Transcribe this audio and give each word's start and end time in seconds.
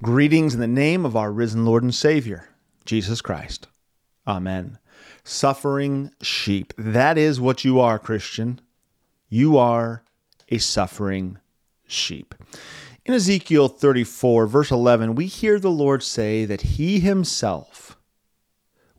Greetings 0.00 0.54
in 0.54 0.60
the 0.60 0.68
name 0.68 1.04
of 1.04 1.16
our 1.16 1.32
risen 1.32 1.64
Lord 1.64 1.82
and 1.82 1.92
Savior, 1.92 2.48
Jesus 2.84 3.20
Christ. 3.20 3.66
Amen. 4.28 4.78
Suffering 5.24 6.12
sheep. 6.22 6.72
That 6.78 7.18
is 7.18 7.40
what 7.40 7.64
you 7.64 7.80
are, 7.80 7.98
Christian. 7.98 8.60
You 9.28 9.58
are 9.58 10.04
a 10.50 10.58
suffering 10.58 11.38
sheep. 11.88 12.32
In 13.04 13.12
Ezekiel 13.12 13.66
34, 13.66 14.46
verse 14.46 14.70
11, 14.70 15.16
we 15.16 15.26
hear 15.26 15.58
the 15.58 15.68
Lord 15.68 16.04
say 16.04 16.44
that 16.44 16.60
He 16.60 17.00
Himself 17.00 17.98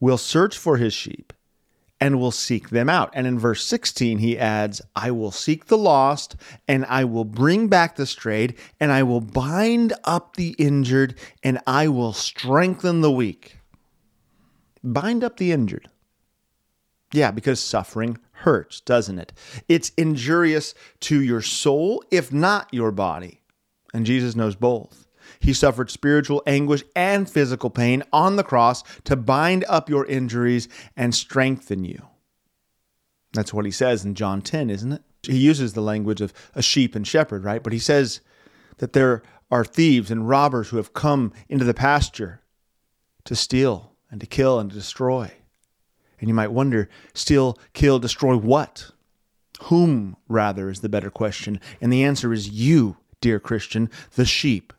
will 0.02 0.18
search 0.18 0.58
for 0.58 0.76
His 0.76 0.94
sheep 0.94 1.32
and 2.02 2.20
will 2.20 2.32
seek 2.32 2.70
them 2.70 2.90
out. 2.90 3.12
And 3.14 3.28
in 3.28 3.38
verse 3.38 3.66
16, 3.66 4.20
he 4.20 4.38
adds, 4.38 4.82
I 4.96 5.12
will 5.12 5.32
seek 5.32 5.66
the 5.66 5.78
lost, 5.78 6.36
and 6.68 6.86
I 6.86 7.04
will 7.04 7.26
bring 7.26 7.68
back 7.68 7.96
the 7.96 8.06
strayed, 8.06 8.58
and 8.80 8.92
I 8.92 9.04
will 9.04 9.22
bind 9.22 9.94
up 10.04 10.36
the 10.36 10.56
injured, 10.58 11.16
and 11.44 11.60
I 11.68 11.88
will 11.88 12.14
strengthen 12.14 13.02
the 13.02 13.12
weak. 13.12 13.60
Bind 14.84 15.24
up 15.24 15.38
the 15.38 15.52
injured. 15.52 15.90
Yeah, 17.12 17.32
because 17.32 17.60
suffering 17.60 18.18
hurts, 18.32 18.80
doesn't 18.82 19.20
it? 19.20 19.34
It's 19.68 19.90
injurious 19.98 20.74
to 21.02 21.22
your 21.22 21.42
soul, 21.42 22.04
if 22.12 22.32
not 22.32 22.74
your 22.74 22.92
body. 22.92 23.42
And 23.94 24.06
Jesus 24.06 24.36
knows 24.36 24.56
both. 24.56 25.09
He 25.40 25.54
suffered 25.54 25.90
spiritual 25.90 26.44
anguish 26.46 26.84
and 26.96 27.30
physical 27.30 27.70
pain 27.70 28.04
on 28.12 28.36
the 28.36 28.44
cross 28.44 28.84
to 29.04 29.16
bind 29.16 29.66
up 29.68 29.90
your 29.90 30.06
injuries 30.06 30.68
and 30.96 31.14
strengthen 31.14 31.84
you. 31.86 32.02
That's 33.34 33.54
what 33.54 33.66
he 33.66 33.72
says 33.72 34.06
in 34.06 34.16
John 34.16 34.42
10, 34.42 34.70
isn't 34.70 34.94
it? 34.94 35.02
He 35.24 35.38
uses 35.38 35.74
the 35.74 35.82
language 35.82 36.22
of 36.22 36.34
a 36.56 36.62
sheep 36.62 36.96
and 36.96 37.06
shepherd, 37.08 37.44
right? 37.44 37.62
But 37.62 37.74
he 37.74 37.80
says 37.80 38.22
that 38.78 38.94
there 38.94 39.22
are 39.52 39.66
thieves 39.66 40.12
and 40.12 40.30
robbers 40.30 40.70
who 40.70 40.78
have 40.78 40.94
come 40.94 41.34
into 41.48 41.66
the 41.66 41.74
pasture 41.74 42.42
to 43.26 43.36
steal 43.36 43.94
and 44.10 44.20
to 44.22 44.28
kill 44.28 44.60
and 44.60 44.70
to 44.70 44.76
destroy. 44.76 45.32
And 46.20 46.28
you 46.28 46.34
might 46.34 46.52
wonder 46.52 46.90
steal, 47.14 47.58
kill, 47.74 48.00
destroy 48.00 48.38
what? 48.38 48.92
Whom, 49.64 50.16
rather, 50.28 50.70
is 50.70 50.80
the 50.80 50.90
better 50.90 51.10
question. 51.10 51.60
And 51.82 51.92
the 51.92 52.04
answer 52.04 52.34
is 52.34 52.50
you, 52.50 52.98
dear 53.22 53.40
Christian, 53.40 53.90
the 54.16 54.26
sheep. 54.26 54.74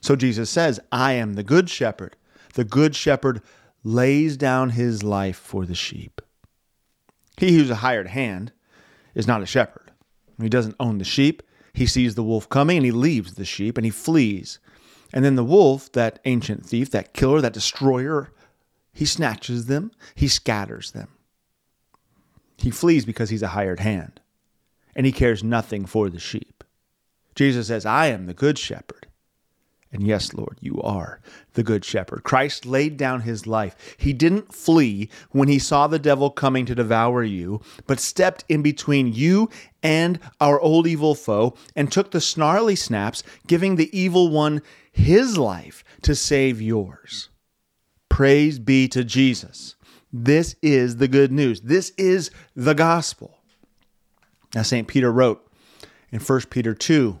So 0.00 0.16
Jesus 0.16 0.50
says, 0.50 0.80
I 0.92 1.12
am 1.12 1.34
the 1.34 1.42
good 1.42 1.68
shepherd. 1.70 2.16
The 2.54 2.64
good 2.64 2.94
shepherd 2.94 3.42
lays 3.84 4.36
down 4.36 4.70
his 4.70 5.02
life 5.02 5.36
for 5.36 5.64
the 5.64 5.74
sheep. 5.74 6.20
He 7.36 7.54
who's 7.54 7.70
a 7.70 7.76
hired 7.76 8.08
hand 8.08 8.52
is 9.14 9.26
not 9.26 9.42
a 9.42 9.46
shepherd. 9.46 9.92
He 10.40 10.48
doesn't 10.48 10.76
own 10.80 10.98
the 10.98 11.04
sheep. 11.04 11.42
He 11.72 11.86
sees 11.86 12.14
the 12.14 12.22
wolf 12.22 12.48
coming 12.48 12.78
and 12.78 12.86
he 12.86 12.92
leaves 12.92 13.34
the 13.34 13.44
sheep 13.44 13.76
and 13.76 13.84
he 13.84 13.90
flees. 13.90 14.58
And 15.12 15.24
then 15.24 15.36
the 15.36 15.44
wolf, 15.44 15.92
that 15.92 16.18
ancient 16.24 16.66
thief, 16.66 16.90
that 16.90 17.14
killer, 17.14 17.40
that 17.40 17.52
destroyer, 17.52 18.32
he 18.92 19.04
snatches 19.04 19.66
them, 19.66 19.92
he 20.14 20.28
scatters 20.28 20.92
them. 20.92 21.08
He 22.58 22.70
flees 22.70 23.04
because 23.04 23.30
he's 23.30 23.42
a 23.42 23.48
hired 23.48 23.80
hand 23.80 24.20
and 24.94 25.04
he 25.04 25.12
cares 25.12 25.44
nothing 25.44 25.84
for 25.84 26.08
the 26.08 26.18
sheep. 26.18 26.64
Jesus 27.34 27.68
says, 27.68 27.84
I 27.84 28.06
am 28.06 28.26
the 28.26 28.34
good 28.34 28.58
shepherd. 28.58 29.06
And 29.92 30.06
yes, 30.06 30.34
Lord, 30.34 30.58
you 30.60 30.80
are 30.82 31.20
the 31.54 31.62
good 31.62 31.84
shepherd. 31.84 32.24
Christ 32.24 32.66
laid 32.66 32.96
down 32.96 33.20
his 33.22 33.46
life. 33.46 33.96
He 33.96 34.12
didn't 34.12 34.52
flee 34.52 35.08
when 35.30 35.48
he 35.48 35.58
saw 35.58 35.86
the 35.86 35.98
devil 35.98 36.28
coming 36.28 36.66
to 36.66 36.74
devour 36.74 37.22
you, 37.22 37.60
but 37.86 38.00
stepped 38.00 38.44
in 38.48 38.62
between 38.62 39.12
you 39.12 39.48
and 39.82 40.18
our 40.40 40.60
old 40.60 40.86
evil 40.86 41.14
foe 41.14 41.54
and 41.74 41.90
took 41.90 42.10
the 42.10 42.20
snarly 42.20 42.76
snaps, 42.76 43.22
giving 43.46 43.76
the 43.76 43.96
evil 43.96 44.28
one 44.28 44.60
his 44.90 45.38
life 45.38 45.84
to 46.02 46.14
save 46.14 46.60
yours. 46.60 47.28
Praise 48.08 48.58
be 48.58 48.88
to 48.88 49.04
Jesus. 49.04 49.76
This 50.12 50.56
is 50.62 50.96
the 50.96 51.08
good 51.08 51.30
news. 51.30 51.60
This 51.60 51.90
is 51.96 52.30
the 52.54 52.74
gospel. 52.74 53.38
Now, 54.54 54.62
St. 54.62 54.88
Peter 54.88 55.12
wrote 55.12 55.46
in 56.10 56.20
1 56.20 56.40
Peter 56.50 56.74
2 56.74 57.20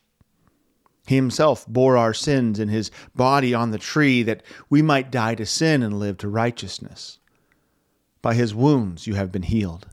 He 1.07 1.15
himself 1.15 1.67
bore 1.67 1.97
our 1.97 2.13
sins 2.13 2.59
in 2.59 2.69
his 2.69 2.91
body 3.15 3.53
on 3.53 3.71
the 3.71 3.77
tree 3.77 4.23
that 4.23 4.43
we 4.69 4.81
might 4.81 5.11
die 5.11 5.35
to 5.35 5.45
sin 5.45 5.83
and 5.83 5.99
live 5.99 6.17
to 6.19 6.29
righteousness. 6.29 7.19
By 8.21 8.35
his 8.35 8.53
wounds 8.53 9.07
you 9.07 9.15
have 9.15 9.31
been 9.31 9.43
healed. 9.43 9.87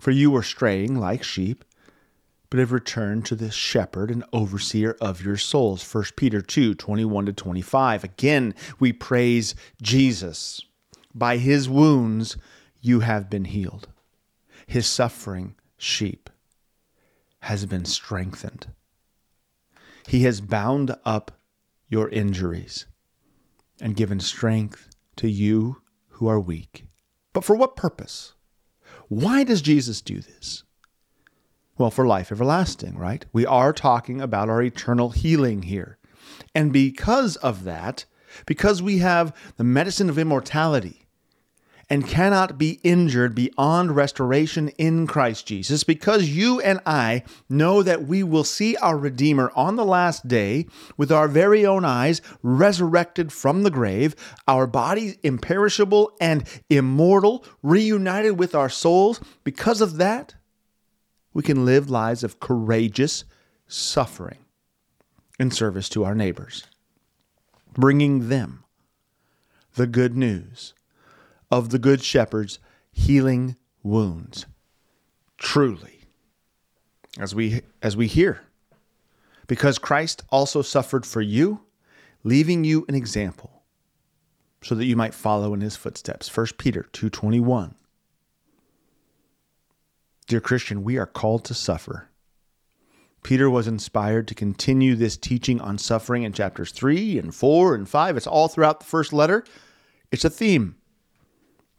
For 0.00 0.10
you 0.10 0.30
were 0.30 0.42
straying 0.42 0.98
like 0.98 1.22
sheep, 1.22 1.64
but 2.50 2.58
have 2.58 2.72
returned 2.72 3.24
to 3.26 3.36
the 3.36 3.50
shepherd 3.50 4.10
and 4.10 4.24
overseer 4.32 4.96
of 5.00 5.24
your 5.24 5.36
souls. 5.36 5.82
1 5.94 6.04
Peter 6.16 6.42
2 6.42 6.74
21 6.74 7.26
to 7.26 7.32
25. 7.32 8.04
Again, 8.04 8.54
we 8.78 8.92
praise 8.92 9.54
Jesus. 9.80 10.60
By 11.14 11.36
his 11.36 11.68
wounds 11.68 12.36
you 12.80 13.00
have 13.00 13.30
been 13.30 13.46
healed. 13.46 13.88
His 14.66 14.86
suffering 14.86 15.54
sheep 15.78 16.28
has 17.40 17.66
been 17.66 17.84
strengthened. 17.84 18.68
He 20.10 20.24
has 20.24 20.40
bound 20.40 20.96
up 21.04 21.38
your 21.88 22.08
injuries 22.08 22.86
and 23.80 23.94
given 23.94 24.18
strength 24.18 24.90
to 25.14 25.30
you 25.30 25.82
who 26.08 26.26
are 26.26 26.40
weak. 26.40 26.86
But 27.32 27.44
for 27.44 27.54
what 27.54 27.76
purpose? 27.76 28.34
Why 29.06 29.44
does 29.44 29.62
Jesus 29.62 30.00
do 30.00 30.18
this? 30.18 30.64
Well, 31.78 31.92
for 31.92 32.08
life 32.08 32.32
everlasting, 32.32 32.98
right? 32.98 33.24
We 33.32 33.46
are 33.46 33.72
talking 33.72 34.20
about 34.20 34.50
our 34.50 34.60
eternal 34.60 35.10
healing 35.10 35.62
here. 35.62 35.96
And 36.56 36.72
because 36.72 37.36
of 37.36 37.62
that, 37.62 38.04
because 38.46 38.82
we 38.82 38.98
have 38.98 39.32
the 39.58 39.64
medicine 39.64 40.10
of 40.10 40.18
immortality, 40.18 41.06
and 41.90 42.06
cannot 42.06 42.56
be 42.56 42.78
injured 42.84 43.34
beyond 43.34 43.96
restoration 43.96 44.68
in 44.78 45.08
Christ 45.08 45.44
Jesus, 45.46 45.82
because 45.82 46.30
you 46.30 46.60
and 46.60 46.78
I 46.86 47.24
know 47.48 47.82
that 47.82 48.04
we 48.04 48.22
will 48.22 48.44
see 48.44 48.76
our 48.76 48.96
Redeemer 48.96 49.50
on 49.56 49.74
the 49.74 49.84
last 49.84 50.28
day 50.28 50.66
with 50.96 51.10
our 51.10 51.26
very 51.26 51.66
own 51.66 51.84
eyes, 51.84 52.22
resurrected 52.44 53.32
from 53.32 53.64
the 53.64 53.70
grave, 53.72 54.14
our 54.46 54.68
bodies 54.68 55.16
imperishable 55.24 56.12
and 56.20 56.48
immortal, 56.70 57.44
reunited 57.60 58.38
with 58.38 58.54
our 58.54 58.68
souls. 58.68 59.20
Because 59.42 59.80
of 59.80 59.96
that, 59.96 60.36
we 61.34 61.42
can 61.42 61.64
live 61.64 61.90
lives 61.90 62.22
of 62.22 62.38
courageous 62.38 63.24
suffering 63.66 64.38
in 65.40 65.50
service 65.50 65.88
to 65.88 66.04
our 66.04 66.14
neighbors, 66.14 66.66
bringing 67.72 68.28
them 68.28 68.62
the 69.74 69.86
good 69.86 70.16
news 70.16 70.74
of 71.50 71.70
the 71.70 71.78
Good 71.78 72.02
Shepherd's 72.02 72.58
healing 72.92 73.56
wounds. 73.82 74.46
Truly, 75.38 76.00
as 77.18 77.34
we, 77.34 77.62
as 77.82 77.96
we 77.96 78.06
hear, 78.06 78.42
because 79.46 79.78
Christ 79.78 80.22
also 80.30 80.62
suffered 80.62 81.06
for 81.06 81.20
you, 81.20 81.62
leaving 82.22 82.64
you 82.64 82.84
an 82.88 82.94
example 82.94 83.62
so 84.62 84.74
that 84.74 84.84
you 84.84 84.96
might 84.96 85.14
follow 85.14 85.54
in 85.54 85.60
his 85.60 85.76
footsteps. 85.76 86.28
1 86.28 86.58
Peter 86.58 86.86
2:21. 86.92 87.74
Dear 90.26 90.40
Christian, 90.40 90.84
we 90.84 90.98
are 90.98 91.06
called 91.06 91.44
to 91.46 91.54
suffer. 91.54 92.08
Peter 93.22 93.50
was 93.50 93.66
inspired 93.66 94.28
to 94.28 94.34
continue 94.34 94.94
this 94.94 95.16
teaching 95.16 95.60
on 95.60 95.76
suffering 95.76 96.22
in 96.22 96.32
chapters 96.32 96.70
3 96.72 97.18
and 97.18 97.34
4 97.34 97.74
and 97.74 97.88
5. 97.88 98.16
It's 98.16 98.26
all 98.26 98.48
throughout 98.48 98.80
the 98.80 98.86
first 98.86 99.12
letter. 99.12 99.44
It's 100.10 100.24
a 100.24 100.30
theme. 100.30 100.76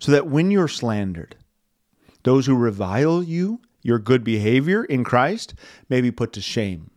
so 0.00 0.12
that 0.12 0.26
when 0.26 0.50
you're 0.50 0.68
slandered, 0.68 1.36
those 2.24 2.46
who 2.46 2.56
revile 2.56 3.22
you, 3.22 3.60
your 3.82 3.98
good 3.98 4.24
behavior 4.24 4.84
in 4.84 5.04
Christ, 5.04 5.54
may 5.88 6.00
be 6.00 6.10
put 6.10 6.32
to 6.34 6.40
shame. 6.40 6.90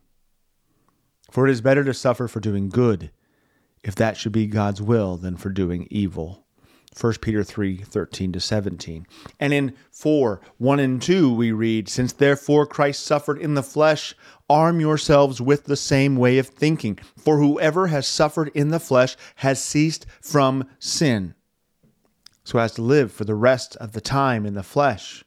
For 1.31 1.47
it 1.47 1.51
is 1.51 1.61
better 1.61 1.83
to 1.83 1.93
suffer 1.93 2.27
for 2.27 2.39
doing 2.39 2.69
good, 2.69 3.11
if 3.83 3.95
that 3.95 4.17
should 4.17 4.33
be 4.33 4.47
God's 4.47 4.81
will, 4.81 5.17
than 5.17 5.37
for 5.37 5.49
doing 5.49 5.87
evil. 5.89 6.45
1 6.99 7.13
Peter 7.21 7.41
3 7.41 7.77
13 7.77 8.33
to 8.33 8.39
17. 8.39 9.07
And 9.39 9.53
in 9.53 9.73
4 9.91 10.41
1 10.57 10.79
and 10.79 11.01
2, 11.01 11.33
we 11.33 11.53
read, 11.53 11.87
Since 11.87 12.13
therefore 12.13 12.65
Christ 12.65 13.03
suffered 13.03 13.37
in 13.37 13.53
the 13.53 13.63
flesh, 13.63 14.13
arm 14.49 14.81
yourselves 14.81 15.41
with 15.41 15.63
the 15.63 15.77
same 15.77 16.17
way 16.17 16.37
of 16.37 16.47
thinking. 16.47 16.99
For 17.17 17.37
whoever 17.37 17.87
has 17.87 18.07
suffered 18.07 18.51
in 18.53 18.69
the 18.69 18.79
flesh 18.79 19.15
has 19.35 19.63
ceased 19.63 20.05
from 20.21 20.65
sin, 20.79 21.33
so 22.51 22.59
as 22.59 22.73
to 22.73 22.81
live 22.81 23.13
for 23.13 23.23
the 23.23 23.35
rest 23.35 23.77
of 23.77 23.93
the 23.93 24.01
time 24.01 24.45
in 24.45 24.55
the 24.55 24.63
flesh 24.63 25.23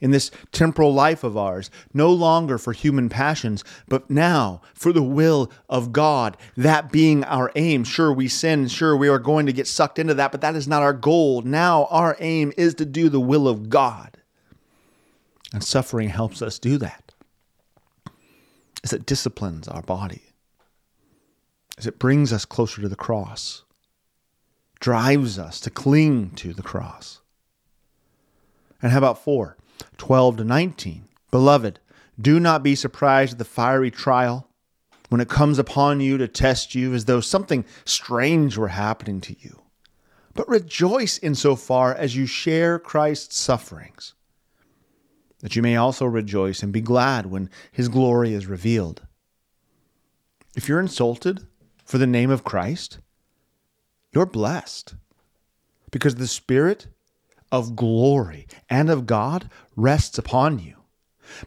in 0.00 0.12
this 0.12 0.30
temporal 0.52 0.94
life 0.94 1.24
of 1.24 1.36
ours, 1.36 1.72
no 1.92 2.12
longer 2.12 2.56
for 2.56 2.72
human 2.72 3.08
passions, 3.08 3.64
but 3.88 4.08
now 4.08 4.60
for 4.72 4.92
the 4.92 5.02
will 5.02 5.50
of 5.68 5.90
God, 5.92 6.36
that 6.56 6.92
being 6.92 7.24
our 7.24 7.50
aim. 7.56 7.82
Sure, 7.82 8.12
we 8.12 8.28
sin, 8.28 8.68
sure, 8.68 8.96
we 8.96 9.08
are 9.08 9.18
going 9.18 9.46
to 9.46 9.52
get 9.52 9.66
sucked 9.66 9.98
into 9.98 10.14
that, 10.14 10.30
but 10.30 10.40
that 10.40 10.54
is 10.54 10.68
not 10.68 10.82
our 10.82 10.92
goal. 10.92 11.42
Now, 11.42 11.86
our 11.86 12.16
aim 12.20 12.52
is 12.56 12.74
to 12.74 12.84
do 12.84 13.08
the 13.08 13.18
will 13.18 13.48
of 13.48 13.68
God. 13.68 14.16
And 15.52 15.64
suffering 15.64 16.10
helps 16.10 16.42
us 16.42 16.60
do 16.60 16.78
that, 16.78 17.12
as 18.84 18.92
it 18.92 19.04
disciplines 19.04 19.66
our 19.66 19.82
body, 19.82 20.22
as 21.76 21.88
it 21.88 21.98
brings 21.98 22.32
us 22.32 22.44
closer 22.44 22.80
to 22.82 22.88
the 22.88 22.94
cross, 22.94 23.64
drives 24.80 25.38
us 25.38 25.60
to 25.60 25.70
cling 25.70 26.30
to 26.30 26.52
the 26.52 26.62
cross. 26.62 27.20
And 28.80 28.92
how 28.92 28.98
about 28.98 29.22
four? 29.22 29.56
12 29.96 30.38
to 30.38 30.44
19. 30.44 31.08
Beloved, 31.30 31.80
do 32.20 32.40
not 32.40 32.62
be 32.62 32.74
surprised 32.74 33.32
at 33.32 33.38
the 33.38 33.44
fiery 33.44 33.90
trial 33.90 34.48
when 35.08 35.20
it 35.20 35.28
comes 35.28 35.58
upon 35.58 36.00
you 36.00 36.18
to 36.18 36.28
test 36.28 36.74
you 36.74 36.94
as 36.94 37.06
though 37.06 37.20
something 37.20 37.64
strange 37.84 38.56
were 38.56 38.68
happening 38.68 39.20
to 39.22 39.36
you. 39.40 39.62
But 40.34 40.48
rejoice 40.48 41.18
insofar 41.18 41.94
as 41.94 42.14
you 42.14 42.26
share 42.26 42.78
Christ's 42.78 43.38
sufferings, 43.38 44.14
that 45.40 45.56
you 45.56 45.62
may 45.62 45.76
also 45.76 46.04
rejoice 46.04 46.62
and 46.62 46.72
be 46.72 46.80
glad 46.80 47.26
when 47.26 47.50
his 47.72 47.88
glory 47.88 48.34
is 48.34 48.46
revealed. 48.46 49.02
If 50.54 50.68
you're 50.68 50.80
insulted 50.80 51.46
for 51.84 51.98
the 51.98 52.06
name 52.06 52.30
of 52.30 52.44
Christ, 52.44 52.98
you're 54.12 54.26
blessed 54.26 54.94
because 55.90 56.16
the 56.16 56.26
Spirit 56.26 56.88
of 57.50 57.76
glory 57.76 58.46
and 58.68 58.90
of 58.90 59.06
God 59.06 59.50
rests 59.76 60.18
upon 60.18 60.58
you. 60.58 60.76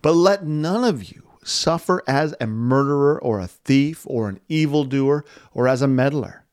But 0.01 0.13
let 0.13 0.45
none 0.45 0.83
of 0.83 1.03
you 1.03 1.23
suffer 1.43 2.03
as 2.07 2.35
a 2.39 2.47
murderer 2.47 3.19
or 3.21 3.39
a 3.39 3.47
thief 3.47 4.03
or 4.07 4.29
an 4.29 4.39
evildoer 4.47 5.25
or 5.53 5.67
as 5.67 5.81
a 5.81 5.87
meddler. 5.87 6.45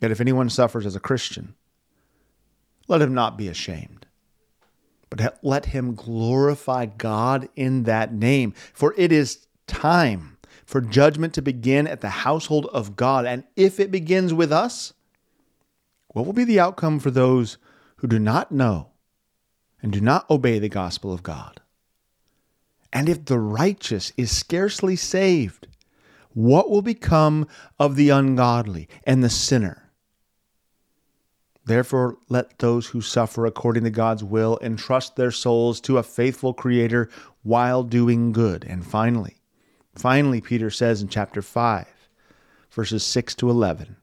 Yet 0.00 0.10
if 0.10 0.20
anyone 0.20 0.48
suffers 0.48 0.86
as 0.86 0.96
a 0.96 1.00
Christian, 1.00 1.54
let 2.86 3.02
him 3.02 3.14
not 3.14 3.36
be 3.36 3.48
ashamed, 3.48 4.06
but 5.10 5.38
let 5.42 5.66
him 5.66 5.94
glorify 5.94 6.86
God 6.86 7.48
in 7.54 7.84
that 7.84 8.12
name. 8.12 8.54
For 8.72 8.94
it 8.96 9.12
is 9.12 9.46
time 9.66 10.37
for 10.68 10.82
judgment 10.82 11.32
to 11.32 11.40
begin 11.40 11.86
at 11.86 12.02
the 12.02 12.10
household 12.10 12.66
of 12.74 12.94
God. 12.94 13.24
And 13.24 13.44
if 13.56 13.80
it 13.80 13.90
begins 13.90 14.34
with 14.34 14.52
us, 14.52 14.92
what 16.08 16.26
will 16.26 16.34
be 16.34 16.44
the 16.44 16.60
outcome 16.60 16.98
for 16.98 17.10
those 17.10 17.56
who 17.96 18.06
do 18.06 18.18
not 18.18 18.52
know 18.52 18.90
and 19.80 19.90
do 19.90 20.02
not 20.02 20.28
obey 20.28 20.58
the 20.58 20.68
gospel 20.68 21.10
of 21.10 21.22
God. 21.22 21.62
And 22.92 23.08
if 23.08 23.24
the 23.24 23.38
righteous 23.38 24.12
is 24.18 24.30
scarcely 24.30 24.94
saved, 24.94 25.68
what 26.34 26.68
will 26.68 26.82
become 26.82 27.48
of 27.78 27.96
the 27.96 28.10
ungodly 28.10 28.90
and 29.04 29.24
the 29.24 29.30
sinner? 29.30 29.90
Therefore, 31.64 32.18
let 32.28 32.58
those 32.58 32.88
who 32.88 33.00
suffer 33.00 33.46
according 33.46 33.84
to 33.84 33.90
God's 33.90 34.22
will 34.22 34.58
entrust 34.60 35.16
their 35.16 35.30
souls 35.30 35.80
to 35.80 35.96
a 35.96 36.02
faithful 36.02 36.52
Creator 36.52 37.08
while 37.42 37.82
doing 37.82 38.32
good. 38.32 38.66
And 38.68 38.86
finally, 38.86 39.37
finally, 39.98 40.40
Peter 40.40 40.70
says 40.70 41.02
in 41.02 41.08
chapter 41.08 41.42
5, 41.42 41.86
verses 42.70 43.04
6 43.04 43.34
to 43.36 43.50
11 43.50 43.96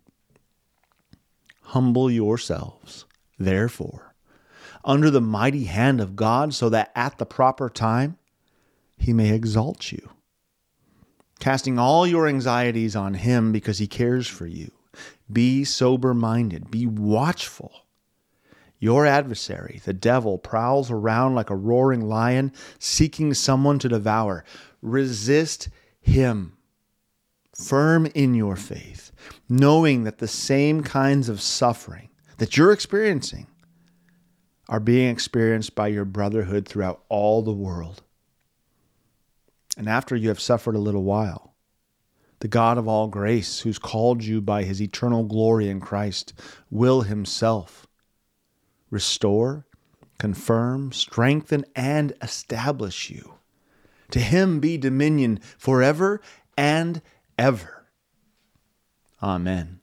Humble 1.62 2.12
yourselves 2.12 3.06
therefore, 3.40 4.16
under 4.84 5.10
the 5.10 5.22
mighty 5.22 5.66
hand 5.66 6.00
of 6.00 6.16
God, 6.16 6.54
so 6.54 6.70
that 6.70 6.92
at 6.96 7.18
the 7.18 7.26
proper 7.26 7.70
time 7.70 8.18
he 8.98 9.14
may 9.14 9.34
exalt 9.34 9.92
you. 9.92 10.10
Casting 11.40 11.78
all 11.78 12.08
your 12.08 12.28
anxieties 12.28 12.96
on 12.96 13.16
him 13.16 13.52
because 13.52 13.78
he 13.78 13.88
cares 13.88 14.28
for 14.28 14.48
you. 14.48 14.72
Be 15.32 15.64
sober 15.64 16.14
minded, 16.14 16.72
be 16.72 16.86
watchful. 16.86 17.72
Your 18.80 19.06
adversary, 19.06 19.82
the 19.84 19.94
devil, 19.94 20.38
prowls 20.38 20.92
around 20.92 21.34
like 21.34 21.50
a 21.50 21.56
roaring 21.56 22.08
lion, 22.08 22.52
seeking 22.78 23.34
someone 23.34 23.80
to 23.80 23.90
devour. 23.90 24.44
Resist 24.82 25.70
him, 26.06 26.54
firm 27.56 28.06
in 28.14 28.34
your 28.36 28.56
faith, 28.56 29.12
knowing 29.50 30.04
that 30.04 30.20
the 30.20 30.28
same 30.28 30.84
kinds 30.84 31.30
of 31.30 31.42
suffering 31.42 32.10
that 32.38 32.56
you're 32.56 32.72
experiencing 32.72 33.48
are 34.70 34.80
being 34.80 35.10
experienced 35.10 35.74
by 35.74 35.88
your 35.88 36.06
brotherhood 36.06 36.68
throughout 36.68 37.04
all 37.10 37.42
the 37.42 37.52
world. 37.52 38.04
And 39.78 39.90
after 39.90 40.16
you 40.16 40.30
have 40.30 40.40
suffered 40.40 40.76
a 40.76 40.80
little 40.80 41.04
while, 41.04 41.56
the 42.40 42.48
God 42.48 42.78
of 42.78 42.88
all 42.88 43.08
grace, 43.08 43.62
who's 43.62 43.80
called 43.80 44.24
you 44.24 44.42
by 44.42 44.64
his 44.64 44.82
eternal 44.82 45.24
glory 45.24 45.70
in 45.70 45.80
Christ, 45.80 46.34
will 46.70 47.02
himself 47.02 47.88
restore, 48.92 49.66
confirm, 50.20 50.92
strengthen, 50.92 51.66
and 51.76 52.14
establish 52.22 53.10
you. 53.10 53.36
To 54.12 54.20
him 54.20 54.60
be 54.60 54.78
dominion 54.78 55.40
forever 55.58 56.22
and 56.58 57.02
ever. 57.38 57.88
Amen 59.22 59.80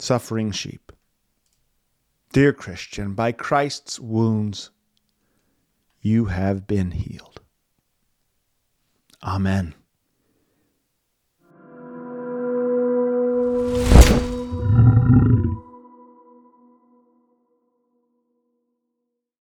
suffering 0.00 0.50
sheep. 0.50 0.92
Dear 2.32 2.52
Christian, 2.52 3.14
by 3.14 3.32
Christ's 3.32 3.98
wounds, 3.98 4.70
you 6.00 6.26
have 6.26 6.66
been 6.66 6.92
healed. 6.92 7.40
Amen. 9.22 9.74